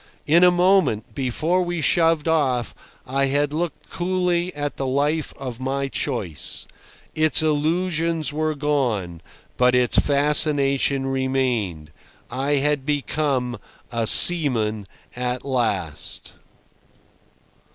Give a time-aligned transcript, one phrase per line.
[0.25, 2.73] In a moment, before we shoved off,
[3.05, 6.65] I had looked coolly at the life of my choice.
[7.13, 9.21] Its illusions were gone,
[9.57, 11.91] but its fascination remained.
[12.31, 13.59] I had become
[13.91, 16.33] a seaman at last.